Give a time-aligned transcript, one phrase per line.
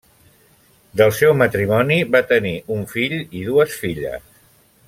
[1.01, 4.29] Del seu matrimoni va tenir un fill i dues filles.